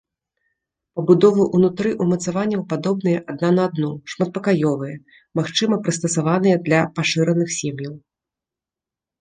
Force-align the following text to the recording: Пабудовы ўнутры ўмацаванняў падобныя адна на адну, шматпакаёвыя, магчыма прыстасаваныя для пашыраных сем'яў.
Пабудовы 0.99 1.43
ўнутры 1.57 1.89
ўмацаванняў 2.05 2.63
падобныя 2.71 3.19
адна 3.33 3.49
на 3.57 3.63
адну, 3.71 3.91
шматпакаёвыя, 4.13 4.95
магчыма 5.41 5.75
прыстасаваныя 5.89 6.55
для 6.67 6.79
пашыраных 6.97 7.49
сем'яў. 7.59 7.93